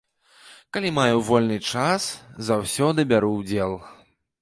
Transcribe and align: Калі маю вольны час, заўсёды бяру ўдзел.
Калі 0.77 0.89
маю 0.99 1.19
вольны 1.27 1.59
час, 1.73 2.09
заўсёды 2.51 3.09
бяру 3.15 3.33
ўдзел. 3.39 3.81